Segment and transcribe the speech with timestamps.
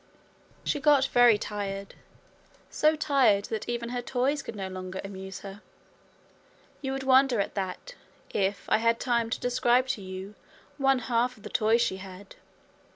[0.63, 1.93] She got very tired,
[2.71, 5.61] so tired that even her toys could no longer amuse her.
[6.81, 7.93] You would wonder at that
[8.31, 10.33] if I had time to describe to you
[10.79, 12.33] one half of the toys she had.